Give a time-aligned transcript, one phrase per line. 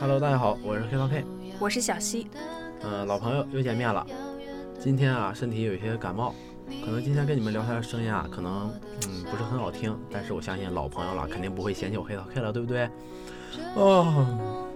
[0.00, 1.24] Hello，大家好，我是黑桃 K，
[1.58, 2.26] 我是小西。
[2.82, 4.04] 嗯，老朋友又见面了。
[4.80, 6.34] 今天啊，身体有一些感冒，
[6.84, 8.72] 可能今天跟你们聊天的声音啊，可能
[9.06, 12.88] 嗯不是很好听，但是我相信老朋友了，肯定不会嫌弃我黑桃 K 了，对不对？
[13.74, 14.66] 哦，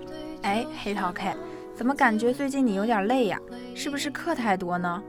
[0.42, 1.34] 哎，黑桃 K，
[1.74, 3.40] 怎么感觉最近你有点累呀？
[3.74, 5.02] 是不是课太多呢？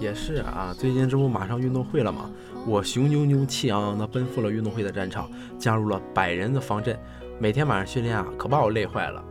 [0.00, 2.28] 也是啊，最近这不马上运动会了吗？
[2.66, 6.98] 我雄赳赳气昂昂的奔赴了运动会的战场，加入了百人的方阵，
[7.38, 9.24] 每天晚上训练啊，可把我累坏了。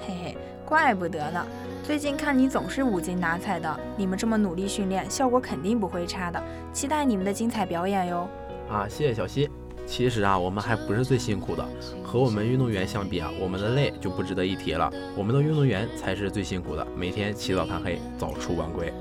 [0.00, 1.46] 嘿嘿，怪不得呢。
[1.82, 6.42] 最近看你总是无精打采的，你们这么努力训练，效果肯定不会差的。
[6.72, 8.28] 期待你们的精彩表演哟！
[8.68, 9.48] 啊，谢谢小溪。
[9.86, 11.64] 其实啊，我们还不是最辛苦的，
[12.02, 14.92] 和我们运动员相比啊，我们的累就不值得一提了。
[15.16, 18.92] 我们的运动员才是最辛苦的，每天起早贪黑，早出晚归。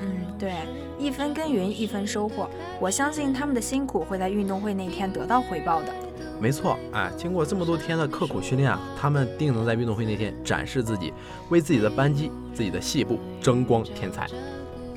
[0.00, 0.52] 嗯，对，
[0.96, 2.48] 一分耕耘一分收获，
[2.80, 5.92] 我相信他们的辛苦会在运动会那天得到回报的。
[6.40, 11.12] 没错，哎，经过这么多天的刻苦训练啊，他们定能在运动会那天展示自己，
[11.48, 14.28] 为自己的班级、自己的系部争光添彩。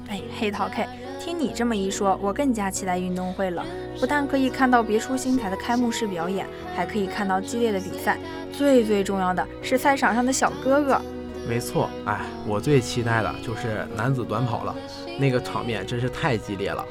[0.07, 0.87] 哎，黑桃 K，
[1.19, 3.65] 听你这么一说，我更加期待运动会了。
[3.99, 8.19] 不但可以看到别出心裁的开幕式表演，还可以看到激烈的比赛，
[8.51, 11.01] 最最重要的是赛场上的小哥哥。
[11.49, 14.75] 没错，哎，我最期待的就是男子短跑了，
[15.19, 16.85] 那个场面真是太激烈了。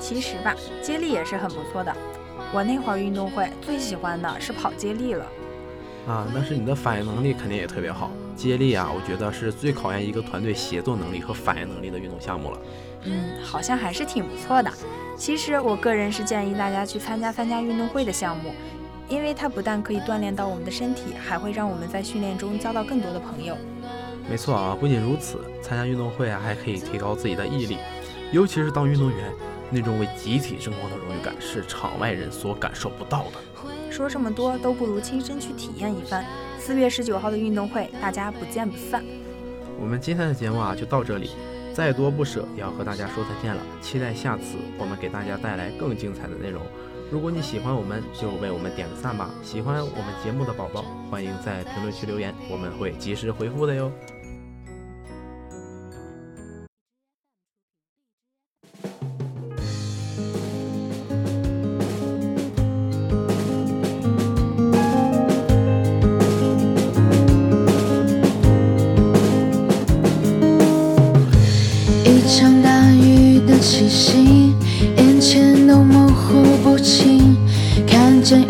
[0.00, 1.94] 其实吧，接力也是很不错的。
[2.52, 5.26] 我那会儿运动会最喜欢的是跑接力了。
[6.06, 8.10] 啊，那是你的反应能力肯定也特别好。
[8.36, 12.58] 接力啊，我觉得是最考验一个团队协作能力和反应能力的运动项目了。
[13.04, 14.70] 嗯，好像还是挺不错的。
[15.16, 18.52] 其实我个人是建议大家去参加参加运动会的项目，
[19.08, 23.56] 因为它不但可以锻炼到我们的身体，还会让我们在训练中交到更多的朋友。
[24.28, 27.78] 没错啊，不仅如此，参加运动会啊，还可以提高自己的毅力，
[28.30, 29.32] 尤其是当运动员。
[29.70, 33.32] 那种为集体争光的荣誉感是场外人所感受不到的。
[33.90, 36.24] 说这么多都不如亲身去体验一番。
[36.58, 39.04] 四月十九号的运动会，大家不见不散。
[39.80, 41.30] 我们今天的节目啊就到这里，
[41.72, 43.62] 再多不舍也要和大家说再见了。
[43.80, 46.62] 期待下次我们给大家带来更精彩的内容。
[47.10, 49.30] 如果你喜欢我们，就为我们点个赞吧。
[49.42, 53.92] 喜欢我们节目的宝宝，欢迎在评论区留言，我们会及时回复的哟。
[73.46, 74.54] 的气息，
[74.96, 77.36] 眼前都模糊不清，
[77.86, 78.40] 看见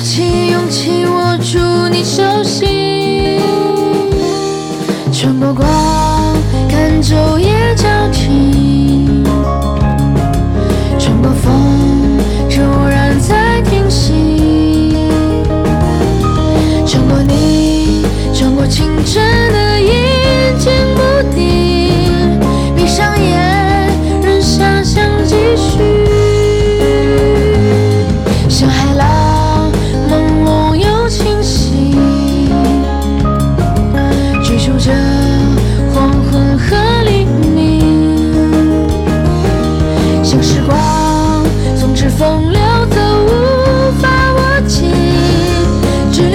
[0.00, 1.58] 鼓起勇气握住
[1.90, 3.38] 你手心，
[5.12, 5.68] 穿过光，
[6.70, 8.59] 看昼夜交替，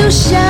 [0.05, 0.44] 就像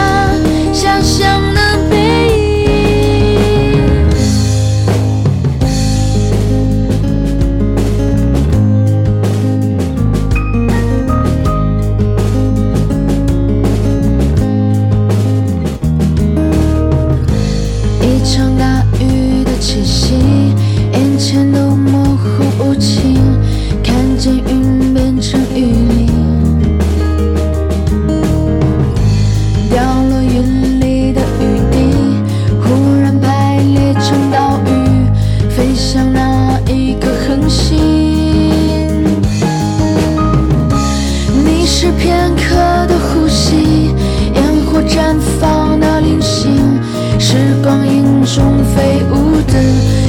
[47.36, 49.54] 时光影中飞舞的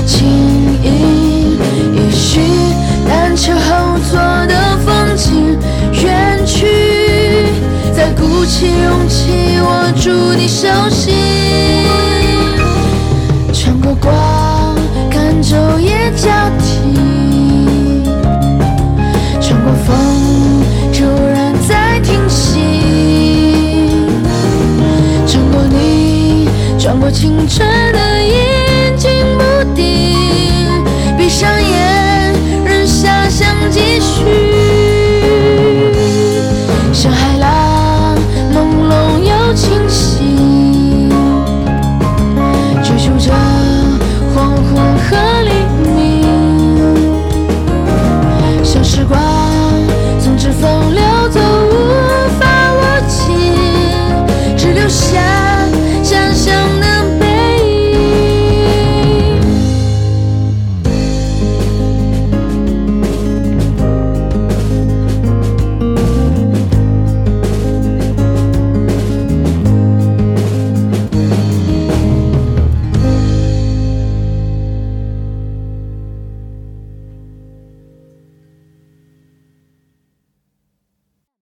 [0.07, 0.29] 轻
[0.81, 1.59] 盈，
[1.93, 2.39] 也许
[3.05, 5.59] 单车后座的风景
[6.05, 7.49] 远去。
[7.93, 10.09] 再鼓起勇气，握住
[10.39, 11.17] 你手心，
[13.53, 14.15] 穿过光，
[15.11, 16.31] 看昼夜交
[16.61, 16.66] 替。